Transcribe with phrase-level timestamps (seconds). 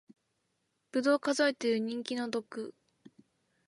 [0.89, 2.73] ぶどう数えてる人気の毒